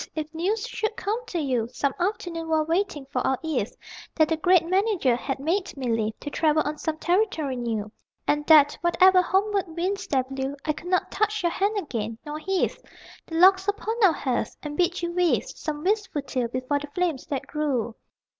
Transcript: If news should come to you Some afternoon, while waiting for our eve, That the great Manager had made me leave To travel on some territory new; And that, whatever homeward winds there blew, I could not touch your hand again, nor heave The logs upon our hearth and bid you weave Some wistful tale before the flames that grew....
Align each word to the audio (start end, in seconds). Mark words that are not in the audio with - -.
If 0.15 0.33
news 0.33 0.67
should 0.67 0.97
come 0.97 1.23
to 1.27 1.37
you 1.37 1.69
Some 1.71 1.93
afternoon, 1.99 2.49
while 2.49 2.65
waiting 2.65 3.05
for 3.11 3.19
our 3.19 3.37
eve, 3.43 3.71
That 4.15 4.29
the 4.29 4.35
great 4.35 4.65
Manager 4.65 5.15
had 5.15 5.37
made 5.39 5.77
me 5.77 5.91
leave 5.95 6.19
To 6.21 6.31
travel 6.31 6.63
on 6.63 6.79
some 6.79 6.97
territory 6.97 7.55
new; 7.55 7.91
And 8.27 8.43
that, 8.47 8.75
whatever 8.81 9.21
homeward 9.21 9.65
winds 9.67 10.07
there 10.07 10.23
blew, 10.23 10.55
I 10.65 10.73
could 10.73 10.87
not 10.89 11.11
touch 11.11 11.43
your 11.43 11.51
hand 11.51 11.77
again, 11.77 12.17
nor 12.25 12.39
heave 12.39 12.79
The 13.27 13.35
logs 13.35 13.67
upon 13.67 13.93
our 14.03 14.11
hearth 14.13 14.55
and 14.63 14.75
bid 14.75 15.03
you 15.03 15.11
weave 15.11 15.43
Some 15.45 15.83
wistful 15.83 16.23
tale 16.23 16.47
before 16.47 16.79
the 16.79 16.87
flames 16.95 17.27
that 17.27 17.45
grew.... 17.45 17.93